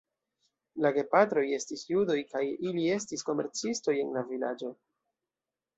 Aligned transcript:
La 0.85 0.91
gepatroj 0.95 1.43
estis 1.59 1.83
judoj 1.91 2.17
kaj 2.33 2.43
ili 2.71 2.89
estis 2.97 3.27
komercistoj 3.31 3.97
en 4.07 4.13
la 4.19 4.27
vilaĝo. 4.33 4.77